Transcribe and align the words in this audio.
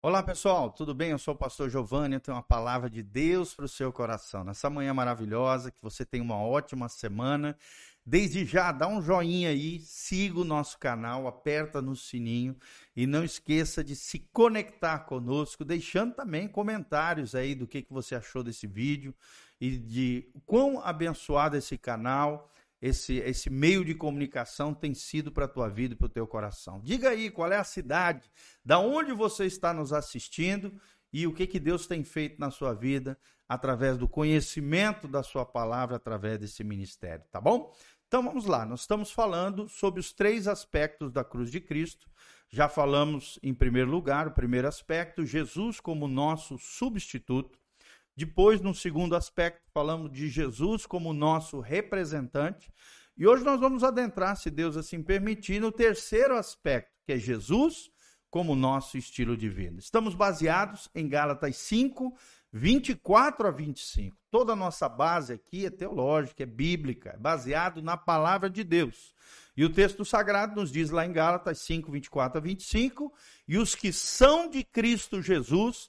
Olá 0.00 0.22
pessoal, 0.22 0.70
tudo 0.70 0.94
bem? 0.94 1.10
Eu 1.10 1.18
sou 1.18 1.34
o 1.34 1.36
pastor 1.36 1.68
Giovanni, 1.68 2.14
eu 2.14 2.20
tenho 2.20 2.36
uma 2.36 2.42
palavra 2.42 2.88
de 2.88 3.02
Deus 3.02 3.52
para 3.52 3.64
o 3.64 3.68
seu 3.68 3.92
coração. 3.92 4.44
Nessa 4.44 4.70
manhã 4.70 4.94
maravilhosa, 4.94 5.72
que 5.72 5.82
você 5.82 6.04
tenha 6.04 6.22
uma 6.22 6.36
ótima 6.40 6.88
semana. 6.88 7.58
Desde 8.06 8.44
já, 8.44 8.70
dá 8.70 8.86
um 8.86 9.02
joinha 9.02 9.48
aí, 9.48 9.80
siga 9.80 10.38
o 10.38 10.44
nosso 10.44 10.78
canal, 10.78 11.26
aperta 11.26 11.82
no 11.82 11.96
sininho 11.96 12.56
e 12.94 13.08
não 13.08 13.24
esqueça 13.24 13.82
de 13.82 13.96
se 13.96 14.20
conectar 14.32 15.00
conosco, 15.00 15.64
deixando 15.64 16.14
também 16.14 16.46
comentários 16.46 17.34
aí 17.34 17.56
do 17.56 17.66
que, 17.66 17.82
que 17.82 17.92
você 17.92 18.14
achou 18.14 18.44
desse 18.44 18.68
vídeo 18.68 19.12
e 19.60 19.76
de 19.76 20.30
quão 20.46 20.80
abençoado 20.80 21.56
esse 21.56 21.76
canal 21.76 22.48
esse, 22.80 23.16
esse 23.16 23.50
meio 23.50 23.84
de 23.84 23.94
comunicação 23.94 24.72
tem 24.72 24.94
sido 24.94 25.32
para 25.32 25.46
a 25.46 25.48
tua 25.48 25.68
vida 25.68 25.94
e 25.94 25.96
para 25.96 26.06
o 26.06 26.10
teu 26.10 26.26
coração. 26.26 26.80
Diga 26.80 27.10
aí 27.10 27.30
qual 27.30 27.50
é 27.52 27.56
a 27.56 27.64
cidade, 27.64 28.30
da 28.64 28.78
onde 28.78 29.12
você 29.12 29.46
está 29.46 29.74
nos 29.74 29.92
assistindo 29.92 30.72
e 31.12 31.26
o 31.26 31.32
que, 31.32 31.46
que 31.46 31.58
Deus 31.58 31.86
tem 31.86 32.04
feito 32.04 32.38
na 32.38 32.50
sua 32.50 32.74
vida 32.74 33.18
através 33.48 33.96
do 33.96 34.08
conhecimento 34.08 35.08
da 35.08 35.22
sua 35.22 35.44
palavra, 35.44 35.96
através 35.96 36.38
desse 36.38 36.62
ministério, 36.62 37.24
tá 37.30 37.40
bom? 37.40 37.74
Então 38.06 38.22
vamos 38.22 38.46
lá, 38.46 38.64
nós 38.64 38.80
estamos 38.80 39.10
falando 39.10 39.68
sobre 39.68 40.00
os 40.00 40.12
três 40.12 40.46
aspectos 40.46 41.12
da 41.12 41.24
cruz 41.24 41.50
de 41.50 41.60
Cristo. 41.60 42.08
Já 42.50 42.68
falamos, 42.68 43.38
em 43.42 43.52
primeiro 43.52 43.90
lugar, 43.90 44.26
o 44.26 44.30
primeiro 44.30 44.66
aspecto, 44.66 45.26
Jesus 45.26 45.80
como 45.80 46.08
nosso 46.08 46.56
substituto. 46.58 47.58
Depois, 48.18 48.60
no 48.60 48.74
segundo 48.74 49.14
aspecto, 49.14 49.70
falamos 49.72 50.10
de 50.10 50.28
Jesus 50.28 50.84
como 50.84 51.12
nosso 51.12 51.60
representante. 51.60 52.68
E 53.16 53.24
hoje 53.24 53.44
nós 53.44 53.60
vamos 53.60 53.84
adentrar, 53.84 54.36
se 54.36 54.50
Deus 54.50 54.76
assim 54.76 55.00
permitir, 55.04 55.60
no 55.60 55.70
terceiro 55.70 56.36
aspecto, 56.36 56.90
que 57.06 57.12
é 57.12 57.16
Jesus 57.16 57.88
como 58.28 58.56
nosso 58.56 58.98
estilo 58.98 59.36
de 59.36 59.48
vida. 59.48 59.78
Estamos 59.78 60.16
baseados 60.16 60.90
em 60.96 61.08
Gálatas 61.08 61.58
5, 61.58 62.12
24 62.52 63.46
a 63.46 63.52
25. 63.52 64.16
Toda 64.32 64.52
a 64.52 64.56
nossa 64.56 64.88
base 64.88 65.34
aqui 65.34 65.66
é 65.66 65.70
teológica, 65.70 66.42
é 66.42 66.46
bíblica, 66.46 67.10
é 67.10 67.16
baseado 67.16 67.80
na 67.80 67.96
palavra 67.96 68.50
de 68.50 68.64
Deus. 68.64 69.14
E 69.56 69.64
o 69.64 69.70
texto 69.70 70.04
sagrado 70.04 70.60
nos 70.60 70.72
diz 70.72 70.90
lá 70.90 71.06
em 71.06 71.12
Gálatas 71.12 71.60
5, 71.60 71.92
24 71.92 72.38
a 72.38 72.40
25: 72.40 73.14
E 73.46 73.56
os 73.56 73.76
que 73.76 73.92
são 73.92 74.50
de 74.50 74.64
Cristo 74.64 75.22
Jesus 75.22 75.88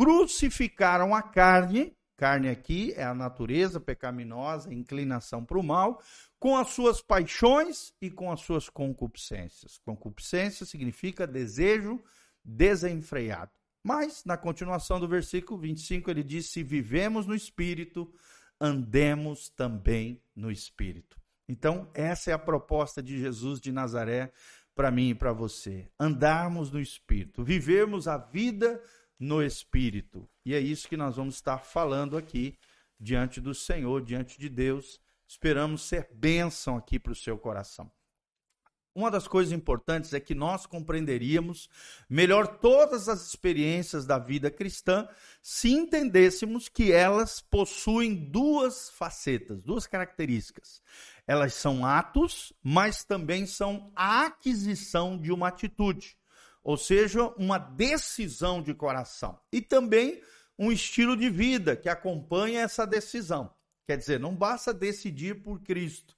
crucificaram 0.00 1.14
a 1.14 1.20
carne, 1.20 1.94
carne 2.16 2.48
aqui 2.48 2.94
é 2.96 3.04
a 3.04 3.12
natureza 3.12 3.78
pecaminosa, 3.78 4.72
inclinação 4.72 5.44
para 5.44 5.58
o 5.58 5.62
mal, 5.62 6.02
com 6.38 6.56
as 6.56 6.68
suas 6.70 7.02
paixões 7.02 7.92
e 8.00 8.10
com 8.10 8.32
as 8.32 8.40
suas 8.40 8.70
concupiscências. 8.70 9.78
Concupiscência 9.84 10.64
significa 10.64 11.26
desejo 11.26 12.02
desenfreado. 12.42 13.50
Mas, 13.84 14.24
na 14.24 14.38
continuação 14.38 14.98
do 14.98 15.06
versículo 15.06 15.60
25, 15.60 16.10
ele 16.10 16.24
diz: 16.24 16.46
Se 16.46 16.62
vivemos 16.62 17.26
no 17.26 17.34
espírito, 17.34 18.10
andemos 18.58 19.50
também 19.50 20.22
no 20.34 20.50
espírito. 20.50 21.20
Então, 21.46 21.90
essa 21.92 22.30
é 22.30 22.32
a 22.32 22.38
proposta 22.38 23.02
de 23.02 23.18
Jesus 23.18 23.60
de 23.60 23.70
Nazaré 23.70 24.32
para 24.74 24.90
mim 24.90 25.10
e 25.10 25.14
para 25.14 25.34
você. 25.34 25.90
Andarmos 26.00 26.70
no 26.70 26.80
espírito, 26.80 27.44
vivermos 27.44 28.08
a 28.08 28.16
vida 28.16 28.80
no 29.20 29.42
Espírito. 29.42 30.26
E 30.46 30.54
é 30.54 30.58
isso 30.58 30.88
que 30.88 30.96
nós 30.96 31.16
vamos 31.16 31.34
estar 31.34 31.58
falando 31.58 32.16
aqui 32.16 32.58
diante 32.98 33.38
do 33.38 33.54
Senhor, 33.54 34.02
diante 34.02 34.38
de 34.38 34.48
Deus. 34.48 34.98
Esperamos 35.28 35.82
ser 35.82 36.08
bênção 36.12 36.76
aqui 36.76 36.98
para 36.98 37.12
o 37.12 37.16
seu 37.16 37.36
coração. 37.36 37.92
Uma 38.92 39.10
das 39.10 39.28
coisas 39.28 39.52
importantes 39.52 40.12
é 40.12 40.18
que 40.18 40.34
nós 40.34 40.66
compreenderíamos 40.66 41.68
melhor 42.08 42.58
todas 42.58 43.08
as 43.08 43.24
experiências 43.24 44.04
da 44.04 44.18
vida 44.18 44.50
cristã 44.50 45.08
se 45.40 45.70
entendêssemos 45.70 46.68
que 46.68 46.90
elas 46.90 47.40
possuem 47.40 48.14
duas 48.14 48.90
facetas, 48.90 49.62
duas 49.62 49.86
características. 49.86 50.82
Elas 51.24 51.54
são 51.54 51.86
atos, 51.86 52.52
mas 52.64 53.04
também 53.04 53.46
são 53.46 53.92
a 53.94 54.26
aquisição 54.26 55.16
de 55.16 55.30
uma 55.30 55.48
atitude 55.48 56.18
ou 56.62 56.76
seja, 56.76 57.24
uma 57.36 57.58
decisão 57.58 58.62
de 58.62 58.74
coração. 58.74 59.38
E 59.52 59.60
também 59.60 60.20
um 60.58 60.70
estilo 60.70 61.16
de 61.16 61.30
vida 61.30 61.74
que 61.74 61.88
acompanha 61.88 62.60
essa 62.60 62.86
decisão. 62.86 63.52
Quer 63.86 63.96
dizer, 63.96 64.20
não 64.20 64.34
basta 64.34 64.72
decidir 64.72 65.42
por 65.42 65.60
Cristo, 65.62 66.14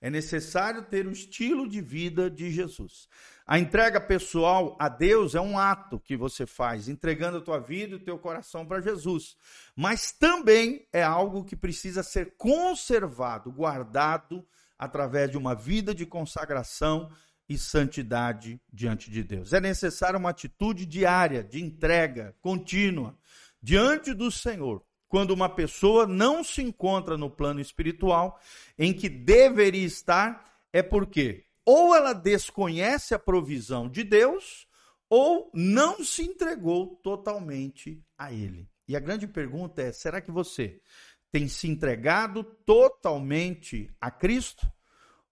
é 0.00 0.10
necessário 0.10 0.82
ter 0.82 1.06
o 1.06 1.10
estilo 1.10 1.68
de 1.68 1.80
vida 1.80 2.30
de 2.30 2.50
Jesus. 2.50 3.08
A 3.46 3.58
entrega 3.58 4.00
pessoal 4.00 4.76
a 4.78 4.88
Deus 4.88 5.34
é 5.34 5.40
um 5.40 5.58
ato 5.58 5.98
que 5.98 6.16
você 6.16 6.44
faz, 6.44 6.88
entregando 6.88 7.38
a 7.38 7.40
tua 7.40 7.58
vida 7.58 7.94
e 7.94 7.96
o 7.96 8.04
teu 8.04 8.18
coração 8.18 8.66
para 8.66 8.80
Jesus. 8.80 9.36
Mas 9.74 10.12
também 10.12 10.86
é 10.92 11.02
algo 11.02 11.44
que 11.44 11.56
precisa 11.56 12.02
ser 12.02 12.34
conservado, 12.36 13.50
guardado 13.50 14.46
através 14.78 15.30
de 15.30 15.38
uma 15.38 15.54
vida 15.54 15.94
de 15.94 16.04
consagração 16.04 17.10
e 17.48 17.56
santidade 17.56 18.60
diante 18.72 19.10
de 19.10 19.22
Deus. 19.22 19.52
É 19.52 19.60
necessária 19.60 20.18
uma 20.18 20.30
atitude 20.30 20.84
diária, 20.84 21.44
de 21.44 21.62
entrega 21.62 22.34
contínua 22.40 23.16
diante 23.62 24.12
do 24.12 24.30
Senhor. 24.30 24.82
Quando 25.08 25.30
uma 25.30 25.48
pessoa 25.48 26.06
não 26.06 26.42
se 26.42 26.62
encontra 26.62 27.16
no 27.16 27.30
plano 27.30 27.60
espiritual 27.60 28.40
em 28.76 28.92
que 28.92 29.08
deveria 29.08 29.86
estar, 29.86 30.44
é 30.72 30.82
porque 30.82 31.46
ou 31.64 31.94
ela 31.94 32.12
desconhece 32.12 33.12
a 33.12 33.18
provisão 33.18 33.88
de 33.88 34.04
Deus, 34.04 34.68
ou 35.10 35.50
não 35.52 36.02
se 36.04 36.22
entregou 36.22 36.96
totalmente 37.02 38.00
a 38.16 38.32
Ele. 38.32 38.68
E 38.86 38.96
a 38.96 39.00
grande 39.00 39.26
pergunta 39.26 39.82
é: 39.82 39.92
será 39.92 40.20
que 40.20 40.30
você 40.30 40.80
tem 41.32 41.48
se 41.48 41.68
entregado 41.68 42.44
totalmente 42.44 43.90
a 44.00 44.10
Cristo? 44.10 44.66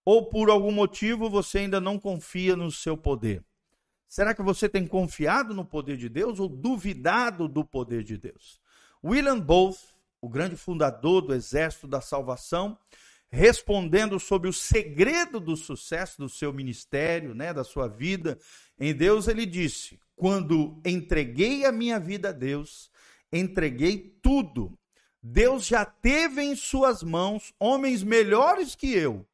Ou 0.04 0.26
por 0.26 0.50
algum 0.50 0.70
motivo 0.70 1.30
você 1.30 1.60
ainda 1.60 1.80
não 1.80 1.98
confia 1.98 2.54
no 2.54 2.70
seu 2.70 2.96
poder? 2.96 3.42
Será 4.06 4.34
que 4.34 4.42
você 4.42 4.68
tem 4.68 4.86
confiado 4.86 5.54
no 5.54 5.64
poder 5.64 5.96
de 5.96 6.08
Deus 6.08 6.38
ou 6.38 6.48
duvidado 6.48 7.48
do 7.48 7.64
poder 7.64 8.04
de 8.04 8.18
Deus? 8.18 8.60
William 9.02 9.40
Booth, 9.40 9.78
o 10.20 10.28
grande 10.28 10.56
fundador 10.56 11.22
do 11.22 11.34
Exército 11.34 11.88
da 11.88 12.00
Salvação, 12.00 12.78
respondendo 13.30 14.20
sobre 14.20 14.48
o 14.48 14.52
segredo 14.52 15.40
do 15.40 15.56
sucesso 15.56 16.18
do 16.18 16.28
seu 16.28 16.52
ministério, 16.52 17.34
né, 17.34 17.52
da 17.52 17.64
sua 17.64 17.88
vida 17.88 18.38
em 18.78 18.94
Deus, 18.94 19.26
ele 19.26 19.46
disse: 19.46 19.98
"Quando 20.14 20.80
entreguei 20.84 21.64
a 21.64 21.72
minha 21.72 21.98
vida 21.98 22.28
a 22.28 22.32
Deus, 22.32 22.90
entreguei 23.32 24.16
tudo. 24.22 24.78
Deus 25.20 25.66
já 25.66 25.84
teve 25.84 26.42
em 26.42 26.54
suas 26.54 27.02
mãos 27.02 27.52
homens 27.58 28.02
melhores 28.02 28.74
que 28.74 28.92
eu 28.92 29.26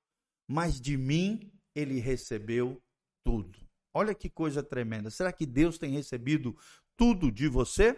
mas 0.51 0.81
de 0.81 0.97
mim 0.97 1.49
ele 1.77 2.01
recebeu 2.01 2.83
tudo. 3.25 3.57
Olha 3.95 4.13
que 4.13 4.29
coisa 4.29 4.65
tremenda. 4.65 5.09
Será 5.09 5.33
que 5.33 5.47
Deus 5.47 5.79
tem 5.79 5.93
recebido 5.93 6.57
tudo 6.97 7.31
de 7.31 7.47
você? 7.47 7.97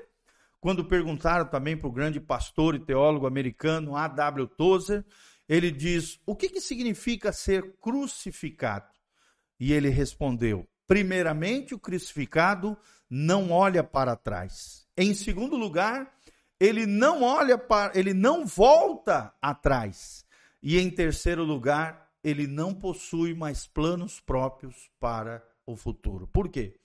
Quando 0.61 0.85
perguntaram 0.85 1.47
também 1.49 1.79
para 1.79 1.89
o 1.89 1.93
grande 1.93 2.21
pastor 2.21 2.75
e 2.75 2.85
teólogo 2.85 3.27
americano 3.27 3.97
A.W. 3.97 4.47
Tozer, 4.49 5.03
ele 5.49 5.71
diz: 5.71 6.21
O 6.27 6.37
que, 6.37 6.51
que 6.51 6.61
significa 6.61 7.33
ser 7.33 7.75
crucificado? 7.81 8.93
E 9.59 9.73
ele 9.73 9.89
respondeu: 9.89 10.69
Primeiramente, 10.87 11.75
o 11.75 11.79
crucificado 11.79 12.77
não 13.09 13.51
olha 13.51 13.83
para 13.83 14.15
trás. 14.15 14.87
Em 14.95 15.15
segundo 15.15 15.57
lugar, 15.57 16.15
ele 16.61 16.85
não 16.85 17.23
olha 17.23 17.57
para, 17.57 17.99
ele 17.99 18.13
não 18.13 18.45
volta 18.45 19.35
atrás. 19.41 20.27
E 20.63 20.79
em 20.79 20.91
terceiro 20.91 21.45
lugar, 21.45 22.12
ele 22.23 22.47
não 22.47 22.75
possui 22.75 23.35
mais 23.35 23.67
planos 23.67 24.21
próprios 24.21 24.91
para 25.01 25.43
o 25.67 25.77
futuro. 25.77 26.27
Por 26.27 26.49
quê? 26.49 26.79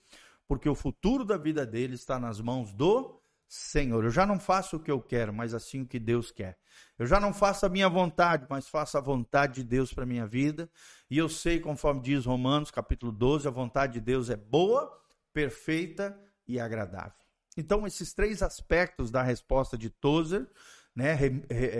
Porque 0.46 0.68
o 0.68 0.74
futuro 0.74 1.24
da 1.24 1.36
vida 1.36 1.66
dele 1.66 1.94
está 1.94 2.18
nas 2.18 2.40
mãos 2.40 2.72
do 2.72 3.20
Senhor. 3.46 4.04
Eu 4.04 4.10
já 4.10 4.26
não 4.26 4.38
faço 4.38 4.76
o 4.76 4.80
que 4.80 4.90
eu 4.90 5.00
quero, 5.00 5.32
mas 5.32 5.54
assim 5.54 5.82
o 5.82 5.86
que 5.86 5.98
Deus 5.98 6.30
quer. 6.30 6.58
Eu 6.98 7.06
já 7.06 7.18
não 7.20 7.32
faço 7.32 7.66
a 7.66 7.68
minha 7.68 7.88
vontade, 7.88 8.46
mas 8.48 8.68
faço 8.68 8.96
a 8.98 9.00
vontade 9.00 9.56
de 9.56 9.64
Deus 9.64 9.92
para 9.92 10.04
a 10.04 10.06
minha 10.06 10.26
vida. 10.26 10.70
E 11.10 11.18
eu 11.18 11.28
sei, 11.28 11.60
conforme 11.60 12.00
diz 12.00 12.24
Romanos, 12.24 12.70
capítulo 12.70 13.12
12, 13.12 13.46
a 13.46 13.50
vontade 13.50 13.94
de 13.94 14.00
Deus 14.00 14.30
é 14.30 14.36
boa, 14.36 14.96
perfeita 15.32 16.18
e 16.46 16.58
agradável. 16.58 17.12
Então, 17.56 17.86
esses 17.86 18.12
três 18.12 18.42
aspectos 18.42 19.10
da 19.10 19.22
resposta 19.22 19.76
de 19.76 19.90
Tozer, 19.90 20.46
né, 20.94 21.14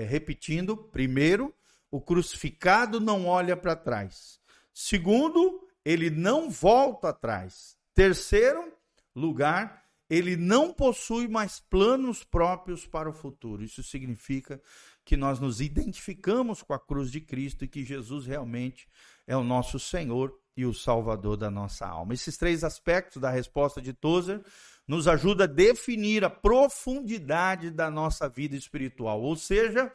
repetindo, 0.09 0.77
primeiro, 0.77 1.55
o 1.91 2.01
crucificado 2.01 3.01
não 3.01 3.27
olha 3.27 3.57
para 3.57 3.77
trás. 3.77 4.41
Segundo, 4.73 5.67
ele 5.85 6.11
não 6.11 6.51
volta 6.51 7.09
atrás. 7.09 7.77
Terceiro 7.95 8.73
lugar, 9.15 9.85
ele 10.09 10.37
não 10.37 10.73
possui 10.73 11.29
mais 11.29 11.61
planos 11.61 12.25
próprios 12.25 12.87
para 12.87 13.09
o 13.09 13.13
futuro. 13.13 13.63
Isso 13.63 13.83
significa 13.83 14.61
que 15.05 15.17
nós 15.17 15.41
nos 15.41 15.61
identificamos 15.61 16.63
com 16.63 16.73
a 16.73 16.79
cruz 16.79 17.11
de 17.11 17.21
Cristo 17.21 17.65
e 17.65 17.69
que 17.69 17.85
Jesus 17.85 18.27
realmente 18.27 18.89
é 19.27 19.37
o 19.37 19.43
nosso 19.43 19.79
Senhor 19.79 20.39
e 20.57 20.67
o 20.67 20.75
Salvador 20.75 21.37
da 21.37 21.51
nossa 21.51 21.87
alma. 21.87 22.15
Esses 22.15 22.37
três 22.37 22.65
aspectos 22.65 23.21
da 23.21 23.31
resposta 23.31 23.81
de 23.81 23.93
Tozer 23.93 24.43
nos 24.87 25.07
ajuda 25.07 25.45
a 25.45 25.47
definir 25.47 26.25
a 26.25 26.31
profundidade 26.31 27.71
da 27.71 27.91
nossa 27.91 28.29
vida 28.29 28.57
espiritual, 28.57 29.21
ou 29.21 29.37
seja, 29.37 29.93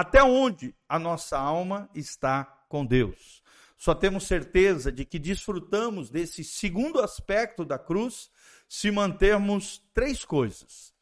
até 0.00 0.24
onde 0.24 0.74
a 0.88 0.98
nossa 0.98 1.38
alma 1.38 1.86
está 1.94 2.44
com 2.70 2.86
Deus. 2.86 3.42
Só 3.76 3.94
temos 3.94 4.26
certeza 4.26 4.90
de 4.90 5.04
que 5.04 5.18
desfrutamos 5.18 6.08
desse 6.08 6.42
segundo 6.42 7.02
aspecto 7.02 7.66
da 7.66 7.78
cruz 7.78 8.30
se 8.66 8.90
mantermos 8.90 9.82
três 9.92 10.24
coisas: 10.24 10.94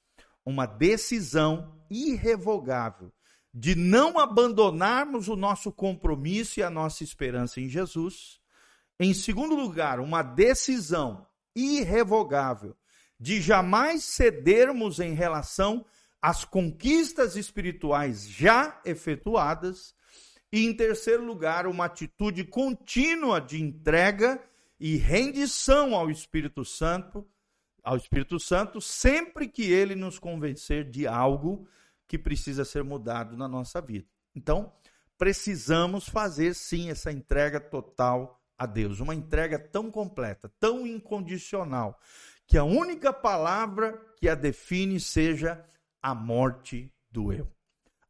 uma 0.44 0.66
decisão 0.66 1.80
irrevogável 1.88 3.12
de 3.54 3.76
não 3.76 4.18
abandonarmos 4.18 5.28
o 5.28 5.36
nosso 5.36 5.70
compromisso 5.70 6.58
e 6.58 6.64
a 6.64 6.70
nossa 6.70 7.04
esperança 7.04 7.60
em 7.60 7.68
Jesus. 7.68 8.40
Em 8.98 9.14
segundo 9.14 9.54
lugar, 9.54 10.00
uma 10.00 10.24
decisão 10.24 11.24
irrevogável 11.54 12.76
de 13.18 13.40
jamais 13.40 14.02
cedermos 14.02 14.98
em 14.98 15.14
relação 15.14 15.86
às 16.20 16.44
conquistas 16.44 17.36
espirituais 17.36 18.28
já 18.28 18.80
efetuadas. 18.84 19.94
E 20.52 20.66
em 20.66 20.74
terceiro 20.74 21.24
lugar, 21.24 21.66
uma 21.66 21.84
atitude 21.84 22.44
contínua 22.44 23.40
de 23.40 23.62
entrega 23.62 24.42
e 24.80 24.96
rendição 24.96 25.94
ao 25.94 26.10
Espírito 26.10 26.64
Santo, 26.64 27.26
ao 27.82 27.96
Espírito 27.96 28.38
Santo, 28.38 28.80
sempre 28.80 29.48
que 29.48 29.70
ele 29.70 29.94
nos 29.94 30.18
convencer 30.18 30.88
de 30.88 31.06
algo 31.06 31.66
que 32.06 32.18
precisa 32.18 32.64
ser 32.64 32.82
mudado 32.82 33.36
na 33.36 33.46
nossa 33.46 33.80
vida. 33.80 34.06
Então, 34.34 34.72
precisamos 35.18 36.08
fazer 36.08 36.54
sim 36.54 36.90
essa 36.90 37.12
entrega 37.12 37.60
total 37.60 38.40
a 38.56 38.66
Deus, 38.66 39.00
uma 39.00 39.14
entrega 39.14 39.58
tão 39.58 39.90
completa, 39.90 40.50
tão 40.58 40.86
incondicional, 40.86 42.00
que 42.46 42.56
a 42.56 42.64
única 42.64 43.12
palavra 43.12 44.00
que 44.16 44.28
a 44.28 44.34
define 44.34 44.98
seja 44.98 45.64
a 46.02 46.14
morte 46.14 46.92
do 47.10 47.32
eu. 47.32 47.50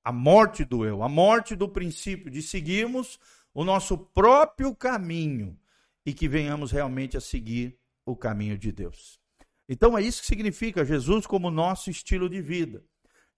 A 0.04 0.12
morte 0.12 0.64
do 0.64 0.84
eu, 0.84 1.02
a 1.02 1.08
morte 1.08 1.54
do 1.54 1.68
princípio 1.68 2.30
de 2.30 2.42
seguirmos 2.42 3.18
o 3.52 3.64
nosso 3.64 3.98
próprio 3.98 4.74
caminho 4.74 5.58
e 6.06 6.14
que 6.14 6.28
venhamos 6.28 6.72
realmente 6.72 7.16
a 7.16 7.20
seguir 7.20 7.78
o 8.06 8.16
caminho 8.16 8.56
de 8.56 8.72
Deus. 8.72 9.20
Então 9.68 9.98
é 9.98 10.02
isso 10.02 10.22
que 10.22 10.26
significa 10.26 10.84
Jesus 10.84 11.26
como 11.26 11.50
nosso 11.50 11.90
estilo 11.90 12.28
de 12.28 12.40
vida. 12.40 12.82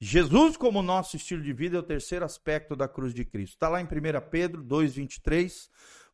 Jesus, 0.00 0.56
como 0.56 0.80
nosso 0.80 1.16
estilo 1.16 1.42
de 1.42 1.52
vida, 1.52 1.76
é 1.76 1.80
o 1.80 1.82
terceiro 1.82 2.24
aspecto 2.24 2.74
da 2.74 2.88
cruz 2.88 3.12
de 3.12 3.24
Cristo. 3.24 3.54
Está 3.54 3.68
lá 3.68 3.80
em 3.82 3.84
1 3.84 3.88
Pedro 4.30 4.64
2,23. 4.64 5.68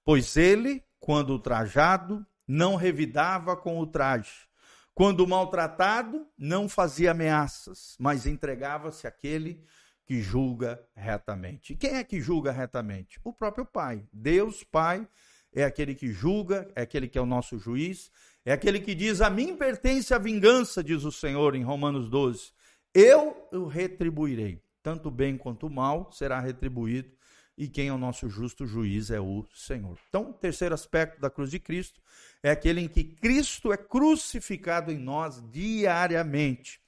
Pois 0.05 0.37
ele, 0.37 0.83
quando 0.99 1.31
ultrajado, 1.31 2.27
não 2.49 2.75
revidava 2.75 3.57
com 3.57 3.79
o 3.79 3.87
traje. 3.87 4.49
Quando 4.97 5.27
maltratado, 5.27 6.27
não 6.39 6.71
fazia 6.71 7.11
ameaças, 7.11 7.99
mas 8.01 8.25
entregava-se 8.25 9.07
àquele 9.07 9.63
que 10.07 10.23
julga 10.23 10.83
retamente. 10.95 11.75
E 11.75 11.77
quem 11.77 11.97
é 11.97 12.03
que 12.03 12.19
julga 12.19 12.51
retamente? 12.51 13.21
O 13.23 13.31
próprio 13.31 13.67
Pai. 13.67 14.09
Deus, 14.11 14.65
Pai, 14.65 15.07
é 15.53 15.65
aquele 15.65 15.95
que 15.95 16.11
julga, 16.11 16.67
é 16.75 16.81
aquele 16.81 17.09
que 17.09 17.19
é 17.19 17.21
o 17.21 17.27
nosso 17.27 17.59
juiz, 17.59 18.11
é 18.43 18.55
aquele 18.55 18.81
que 18.81 18.95
diz: 18.95 19.21
A 19.21 19.29
mim 19.29 19.55
pertence 19.55 20.15
a 20.15 20.19
vingança, 20.19 20.83
diz 20.83 21.05
o 21.05 21.13
Senhor 21.13 21.55
em 21.55 21.63
Romanos 21.63 22.09
12. 22.09 22.53
Eu 22.95 23.37
o 23.53 23.67
retribuirei. 23.67 24.63
Tanto 24.83 25.11
bem 25.11 25.37
quanto 25.37 25.69
mal 25.69 26.11
será 26.11 26.41
retribuído, 26.41 27.11
e 27.57 27.69
quem 27.69 27.89
é 27.89 27.93
o 27.93 27.99
nosso 27.99 28.29
justo 28.29 28.67
juiz 28.67 29.11
é 29.11 29.21
o 29.21 29.47
Senhor. 29.55 29.99
Então, 30.09 30.31
o 30.31 30.35
terceiro 30.35 30.75
aspecto 30.75 31.21
da 31.21 31.31
cruz 31.31 31.51
de 31.51 31.59
Cristo 31.59 32.01
é 32.43 32.51
aquele 32.51 32.83
em 32.83 32.89
que 32.89 33.03
Cristo 33.03 33.73
é 33.73 33.77
crucificado 33.77 34.93
em 34.93 34.99
nós 34.99 35.43
diariamente. 35.51 36.81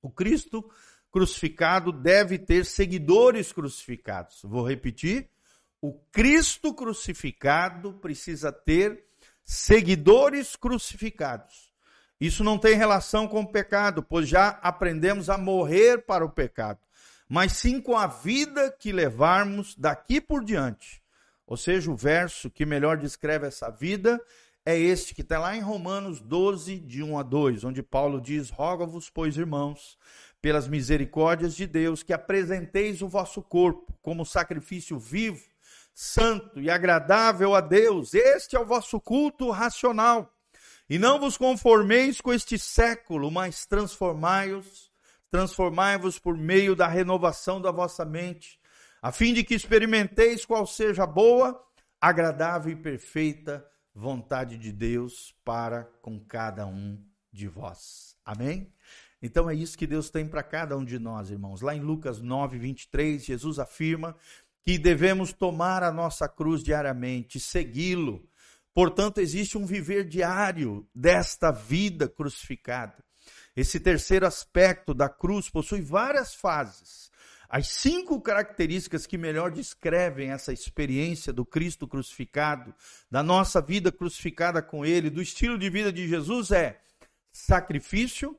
O 0.00 0.10
Cristo 0.10 0.70
crucificado 1.10 1.92
deve 1.92 2.38
ter 2.38 2.64
seguidores 2.64 3.52
crucificados. 3.52 4.40
Vou 4.44 4.66
repetir: 4.66 5.28
o 5.80 5.92
Cristo 6.12 6.72
crucificado 6.72 7.94
precisa 7.94 8.52
ter 8.52 9.04
seguidores 9.44 10.56
crucificados. 10.56 11.72
Isso 12.20 12.42
não 12.44 12.56
tem 12.56 12.74
relação 12.74 13.28
com 13.28 13.40
o 13.40 13.52
pecado, 13.52 14.02
pois 14.02 14.28
já 14.28 14.48
aprendemos 14.62 15.28
a 15.28 15.36
morrer 15.36 16.06
para 16.06 16.24
o 16.24 16.30
pecado, 16.30 16.78
mas 17.28 17.52
sim 17.52 17.80
com 17.80 17.96
a 17.96 18.06
vida 18.06 18.70
que 18.78 18.92
levarmos 18.92 19.74
daqui 19.74 20.20
por 20.20 20.44
diante. 20.44 21.02
Ou 21.46 21.56
seja, 21.56 21.90
o 21.90 21.96
verso 21.96 22.50
que 22.50 22.64
melhor 22.64 22.96
descreve 22.96 23.46
essa 23.46 23.70
vida 23.70 24.20
é 24.66 24.78
este 24.78 25.14
que 25.14 25.20
está 25.20 25.38
lá 25.38 25.54
em 25.54 25.60
Romanos 25.60 26.20
12, 26.20 26.78
de 26.80 27.02
1 27.02 27.18
a 27.18 27.22
2, 27.22 27.64
onde 27.64 27.82
Paulo 27.82 28.20
diz: 28.20 28.48
Roga-vos, 28.48 29.10
pois, 29.10 29.36
irmãos, 29.36 29.98
pelas 30.40 30.66
misericórdias 30.66 31.54
de 31.54 31.66
Deus, 31.66 32.02
que 32.02 32.12
apresenteis 32.14 33.02
o 33.02 33.08
vosso 33.08 33.42
corpo 33.42 33.92
como 34.00 34.24
sacrifício 34.24 34.98
vivo, 34.98 35.42
santo 35.92 36.60
e 36.60 36.70
agradável 36.70 37.54
a 37.54 37.60
Deus. 37.60 38.14
Este 38.14 38.56
é 38.56 38.60
o 38.60 38.64
vosso 38.64 38.98
culto 39.00 39.50
racional. 39.50 40.32
E 40.88 40.98
não 40.98 41.18
vos 41.18 41.36
conformeis 41.36 42.20
com 42.20 42.32
este 42.32 42.58
século, 42.58 43.30
mas 43.30 43.66
transformai-vos, 43.66 44.90
transformai-vos 45.34 46.16
por 46.16 46.36
meio 46.36 46.76
da 46.76 46.86
renovação 46.86 47.60
da 47.60 47.72
vossa 47.72 48.04
mente, 48.04 48.56
a 49.02 49.10
fim 49.10 49.34
de 49.34 49.42
que 49.42 49.52
experimenteis 49.52 50.46
qual 50.46 50.64
seja 50.64 51.02
a 51.02 51.08
boa, 51.08 51.60
agradável 52.00 52.70
e 52.70 52.76
perfeita 52.76 53.66
vontade 53.92 54.56
de 54.56 54.70
Deus 54.70 55.34
para 55.44 55.90
com 56.00 56.20
cada 56.20 56.64
um 56.68 57.04
de 57.32 57.48
vós. 57.48 58.16
Amém? 58.24 58.72
Então 59.20 59.50
é 59.50 59.54
isso 59.56 59.76
que 59.76 59.88
Deus 59.88 60.08
tem 60.08 60.24
para 60.24 60.44
cada 60.44 60.76
um 60.76 60.84
de 60.84 61.00
nós, 61.00 61.32
irmãos. 61.32 61.60
Lá 61.60 61.74
em 61.74 61.80
Lucas 61.80 62.20
9, 62.20 62.56
23, 62.56 63.24
Jesus 63.24 63.58
afirma 63.58 64.14
que 64.62 64.78
devemos 64.78 65.32
tomar 65.32 65.82
a 65.82 65.90
nossa 65.90 66.28
cruz 66.28 66.62
diariamente, 66.62 67.40
segui-lo 67.40 68.24
Portanto, 68.74 69.18
existe 69.18 69.56
um 69.56 69.64
viver 69.64 70.04
diário 70.04 70.84
desta 70.92 71.52
vida 71.52 72.08
crucificada. 72.08 73.04
Esse 73.56 73.78
terceiro 73.78 74.26
aspecto 74.26 74.92
da 74.92 75.08
cruz 75.08 75.48
possui 75.48 75.80
várias 75.80 76.34
fases. 76.34 77.10
As 77.48 77.68
cinco 77.68 78.20
características 78.20 79.06
que 79.06 79.16
melhor 79.16 79.50
descrevem 79.50 80.30
essa 80.30 80.52
experiência 80.52 81.32
do 81.32 81.44
Cristo 81.44 81.86
crucificado, 81.86 82.74
da 83.10 83.22
nossa 83.22 83.60
vida 83.60 83.92
crucificada 83.92 84.60
com 84.60 84.84
Ele, 84.84 85.10
do 85.10 85.22
estilo 85.22 85.58
de 85.58 85.70
vida 85.70 85.92
de 85.92 86.08
Jesus 86.08 86.50
é 86.50 86.80
sacrifício, 87.32 88.38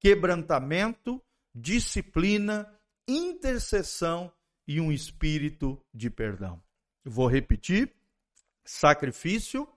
quebrantamento, 0.00 1.22
disciplina, 1.54 2.72
intercessão 3.06 4.32
e 4.66 4.80
um 4.80 4.92
espírito 4.92 5.80
de 5.92 6.10
perdão. 6.10 6.62
vou 7.04 7.26
repetir: 7.26 7.94
sacrifício, 8.64 9.68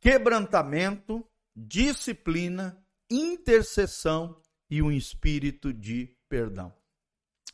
quebrantamento, 0.00 1.26
disciplina, 1.54 2.79
intercessão 3.10 4.36
e 4.70 4.80
um 4.80 4.92
espírito 4.92 5.72
de 5.72 6.14
perdão. 6.28 6.72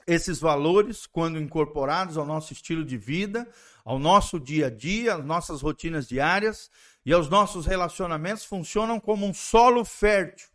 Esses 0.07 0.39
valores, 0.39 1.07
quando 1.07 1.41
incorporados 1.41 2.17
ao 2.17 2.25
nosso 2.25 2.53
estilo 2.53 2.85
de 2.85 2.97
vida, 2.97 3.49
ao 3.85 3.99
nosso 3.99 4.39
dia 4.39 4.67
a 4.67 4.71
dia, 4.71 5.15
às 5.15 5.25
nossas 5.25 5.63
rotinas 5.63 6.07
diárias 6.07 6.71
e 7.05 7.13
aos 7.13 7.29
nossos 7.29 7.67
relacionamentos, 7.67 8.45
funcionam 8.45 9.01
como 9.01 9.27
um 9.27 9.35
solo 9.35 9.85
fértil, 9.85 10.49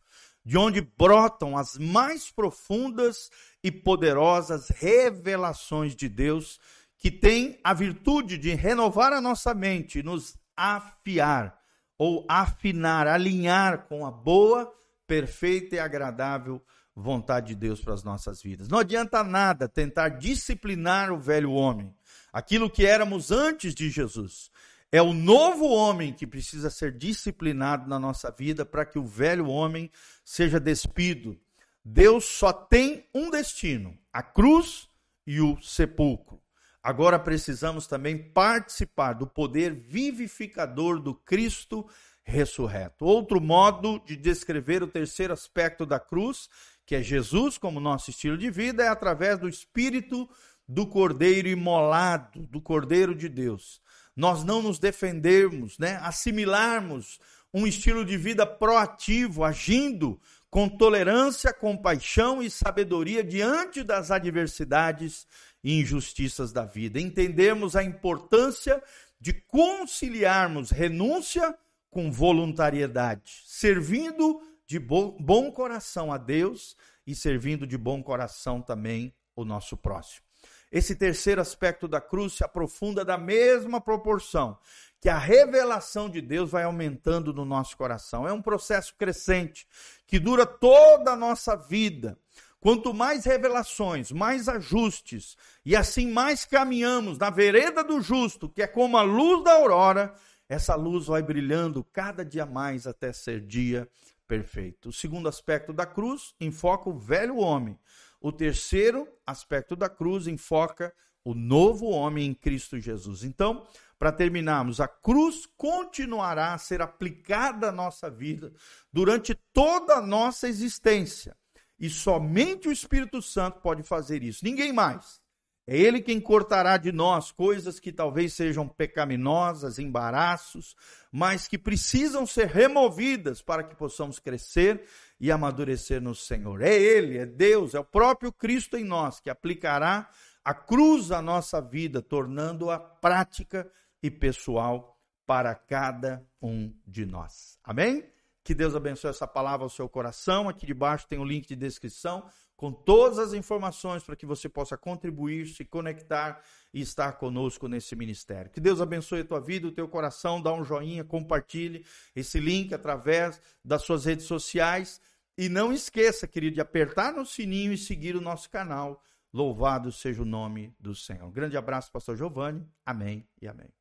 de 0.45 0.57
onde 0.57 0.81
brotam 0.81 1.57
as 1.57 1.77
mais 1.77 2.31
profundas 2.31 3.29
e 3.63 3.71
poderosas 3.71 4.69
revelações 4.69 5.95
de 5.95 6.07
Deus 6.07 6.59
que 6.97 7.11
tem 7.11 7.59
a 7.63 7.73
virtude 7.73 8.37
de 8.37 8.53
renovar 8.53 9.11
a 9.11 9.19
nossa 9.19 9.53
mente, 9.53 10.03
nos 10.03 10.37
afiar 10.55 11.59
ou 11.97 12.25
afinar, 12.29 13.07
alinhar 13.07 13.87
com 13.87 14.05
a 14.05 14.11
boa, 14.11 14.71
perfeita 15.11 15.75
e 15.75 15.79
agradável 15.79 16.63
vontade 16.95 17.47
de 17.47 17.55
Deus 17.55 17.81
para 17.81 17.93
as 17.93 18.01
nossas 18.01 18.41
vidas. 18.41 18.69
Não 18.69 18.77
adianta 18.79 19.21
nada 19.25 19.67
tentar 19.67 20.07
disciplinar 20.07 21.11
o 21.11 21.19
velho 21.19 21.51
homem, 21.51 21.93
aquilo 22.31 22.69
que 22.69 22.85
éramos 22.85 23.29
antes 23.29 23.75
de 23.75 23.89
Jesus. 23.89 24.49
É 24.89 25.01
o 25.01 25.11
novo 25.11 25.67
homem 25.67 26.13
que 26.13 26.25
precisa 26.25 26.69
ser 26.69 26.97
disciplinado 26.97 27.89
na 27.89 27.99
nossa 27.99 28.31
vida 28.31 28.65
para 28.65 28.85
que 28.85 28.97
o 28.97 29.05
velho 29.05 29.49
homem 29.49 29.91
seja 30.23 30.61
despido. 30.61 31.37
Deus 31.83 32.23
só 32.23 32.53
tem 32.53 33.05
um 33.13 33.29
destino: 33.29 33.97
a 34.13 34.23
cruz 34.23 34.87
e 35.27 35.41
o 35.41 35.61
sepulcro. 35.61 36.41
Agora 36.81 37.19
precisamos 37.19 37.85
também 37.85 38.17
participar 38.17 39.11
do 39.11 39.27
poder 39.27 39.73
vivificador 39.73 41.01
do 41.01 41.13
Cristo 41.13 41.85
ressurreto. 42.23 43.05
Outro 43.05 43.41
modo 43.41 43.99
de 44.05 44.15
descrever 44.15 44.83
o 44.83 44.87
terceiro 44.87 45.33
aspecto 45.33 45.85
da 45.85 45.99
cruz, 45.99 46.49
que 46.85 46.95
é 46.95 47.01
Jesus 47.01 47.57
como 47.57 47.79
nosso 47.79 48.09
estilo 48.09 48.37
de 48.37 48.49
vida, 48.49 48.83
é 48.83 48.87
através 48.87 49.39
do 49.39 49.49
espírito 49.49 50.29
do 50.67 50.87
Cordeiro 50.87 51.47
imolado, 51.47 52.47
do 52.47 52.61
Cordeiro 52.61 53.13
de 53.13 53.27
Deus. 53.27 53.81
nós 54.15 54.43
não 54.43 54.61
nos 54.61 54.77
defendermos, 54.77 55.79
né? 55.79 55.97
assimilarmos 56.01 57.17
um 57.53 57.65
estilo 57.65 58.05
de 58.05 58.17
vida 58.17 58.45
proativo, 58.45 59.43
agindo 59.43 60.19
com 60.49 60.67
tolerância, 60.67 61.53
compaixão 61.53 62.43
e 62.43 62.49
sabedoria 62.49 63.23
diante 63.23 63.83
das 63.83 64.11
adversidades 64.11 65.25
e 65.63 65.79
injustiças 65.79 66.51
da 66.51 66.65
vida. 66.65 66.99
Entendemos 66.99 67.75
a 67.75 67.83
importância 67.83 68.83
de 69.19 69.33
conciliarmos 69.33 70.71
renúncia 70.71 71.57
com 71.91 72.09
voluntariedade, 72.09 73.43
servindo 73.45 74.41
de 74.65 74.79
bom 74.79 75.51
coração 75.51 76.11
a 76.11 76.17
Deus 76.17 76.75
e 77.05 77.13
servindo 77.13 77.67
de 77.67 77.77
bom 77.77 78.01
coração 78.01 78.61
também 78.61 79.13
o 79.35 79.43
nosso 79.43 79.75
próximo. 79.75 80.25
Esse 80.71 80.95
terceiro 80.95 81.41
aspecto 81.41 81.85
da 81.85 81.99
cruz 81.99 82.33
se 82.33 82.43
aprofunda 82.45 83.03
da 83.03 83.17
mesma 83.17 83.81
proporção 83.81 84.57
que 85.01 85.09
a 85.09 85.17
revelação 85.17 86.09
de 86.09 86.21
Deus 86.21 86.51
vai 86.51 86.63
aumentando 86.63 87.33
no 87.33 87.43
nosso 87.43 87.75
coração. 87.75 88.25
É 88.25 88.31
um 88.31 88.41
processo 88.41 88.95
crescente 88.95 89.67
que 90.07 90.19
dura 90.19 90.45
toda 90.45 91.11
a 91.11 91.15
nossa 91.15 91.55
vida. 91.57 92.17
Quanto 92.61 92.93
mais 92.93 93.25
revelações, 93.25 94.11
mais 94.11 94.47
ajustes, 94.47 95.35
e 95.65 95.75
assim 95.75 96.11
mais 96.11 96.45
caminhamos 96.45 97.17
na 97.17 97.31
vereda 97.31 97.83
do 97.83 97.99
justo, 97.99 98.47
que 98.47 98.61
é 98.61 98.67
como 98.67 98.95
a 98.95 99.01
luz 99.01 99.43
da 99.43 99.53
aurora, 99.53 100.13
essa 100.51 100.75
luz 100.75 101.05
vai 101.05 101.21
brilhando 101.21 101.81
cada 101.93 102.25
dia 102.25 102.45
mais 102.45 102.85
até 102.85 103.13
ser 103.13 103.39
dia 103.39 103.87
perfeito. 104.27 104.89
O 104.89 104.91
segundo 104.91 105.29
aspecto 105.29 105.71
da 105.71 105.85
cruz 105.85 106.35
enfoca 106.41 106.89
o 106.89 106.99
velho 106.99 107.37
homem. 107.37 107.79
O 108.19 108.33
terceiro 108.33 109.07
aspecto 109.25 109.77
da 109.77 109.87
cruz 109.87 110.27
enfoca 110.27 110.93
o 111.23 111.33
novo 111.33 111.85
homem 111.85 112.27
em 112.27 112.33
Cristo 112.33 112.77
Jesus. 112.77 113.23
Então, 113.23 113.65
para 113.97 114.11
terminarmos, 114.11 114.81
a 114.81 114.89
cruz 114.89 115.45
continuará 115.55 116.53
a 116.53 116.57
ser 116.57 116.81
aplicada 116.81 117.69
à 117.69 117.71
nossa 117.71 118.09
vida 118.09 118.51
durante 118.91 119.33
toda 119.53 119.95
a 119.95 120.01
nossa 120.01 120.49
existência. 120.49 121.33
E 121.79 121.89
somente 121.89 122.67
o 122.67 122.73
Espírito 122.73 123.21
Santo 123.21 123.61
pode 123.61 123.83
fazer 123.83 124.21
isso, 124.21 124.43
ninguém 124.43 124.73
mais. 124.73 125.21
É 125.67 125.77
Ele 125.77 126.01
quem 126.01 126.19
cortará 126.19 126.77
de 126.77 126.91
nós 126.91 127.31
coisas 127.31 127.79
que 127.79 127.91
talvez 127.91 128.33
sejam 128.33 128.67
pecaminosas, 128.67 129.79
embaraços, 129.79 130.75
mas 131.11 131.47
que 131.47 131.57
precisam 131.57 132.25
ser 132.25 132.47
removidas 132.47 133.41
para 133.41 133.63
que 133.63 133.75
possamos 133.75 134.19
crescer 134.19 134.83
e 135.19 135.31
amadurecer 135.31 136.01
no 136.01 136.15
Senhor. 136.15 136.61
É 136.61 136.73
Ele, 136.73 137.17
é 137.17 137.25
Deus, 137.25 137.75
é 137.75 137.79
o 137.79 137.85
próprio 137.85 138.31
Cristo 138.31 138.75
em 138.75 138.83
nós 138.83 139.19
que 139.19 139.29
aplicará 139.29 140.09
a 140.43 140.53
cruz 140.53 141.11
à 141.11 141.21
nossa 141.21 141.61
vida, 141.61 142.01
tornando-a 142.01 142.79
prática 142.79 143.71
e 144.01 144.09
pessoal 144.09 144.97
para 145.25 145.53
cada 145.53 146.25
um 146.41 146.73
de 146.85 147.05
nós. 147.05 147.59
Amém? 147.63 148.03
Que 148.43 148.55
Deus 148.55 148.75
abençoe 148.75 149.11
essa 149.11 149.27
palavra 149.27 149.63
ao 149.63 149.69
seu 149.69 149.87
coração. 149.87 150.49
Aqui 150.49 150.65
debaixo 150.65 151.07
tem 151.07 151.19
o 151.19 151.23
link 151.23 151.47
de 151.47 151.55
descrição 151.55 152.27
com 152.61 152.71
todas 152.71 153.17
as 153.17 153.33
informações 153.33 154.03
para 154.03 154.15
que 154.15 154.23
você 154.23 154.47
possa 154.47 154.77
contribuir, 154.77 155.47
se 155.47 155.65
conectar 155.65 156.43
e 156.71 156.79
estar 156.79 157.13
conosco 157.13 157.67
nesse 157.67 157.95
ministério. 157.95 158.51
Que 158.51 158.59
Deus 158.59 158.79
abençoe 158.79 159.21
a 159.21 159.25
tua 159.25 159.39
vida, 159.39 159.67
o 159.67 159.71
teu 159.71 159.87
coração, 159.87 160.39
dá 160.39 160.53
um 160.53 160.63
joinha, 160.63 161.03
compartilhe 161.03 161.83
esse 162.15 162.39
link 162.39 162.71
através 162.71 163.41
das 163.65 163.81
suas 163.81 164.05
redes 164.05 164.27
sociais 164.27 165.01
e 165.35 165.49
não 165.49 165.73
esqueça, 165.73 166.27
querido, 166.27 166.53
de 166.53 166.61
apertar 166.61 167.11
no 167.11 167.25
sininho 167.25 167.73
e 167.73 167.77
seguir 167.79 168.15
o 168.15 168.21
nosso 168.21 168.47
canal. 168.47 169.01
Louvado 169.33 169.91
seja 169.91 170.21
o 170.21 170.25
nome 170.25 170.71
do 170.79 170.93
Senhor. 170.93 171.25
Um 171.25 171.31
grande 171.31 171.57
abraço, 171.57 171.91
pastor 171.91 172.15
Giovanni. 172.15 172.63
Amém 172.85 173.27
e 173.41 173.47
amém. 173.47 173.80